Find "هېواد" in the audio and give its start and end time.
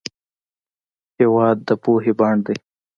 1.19-1.57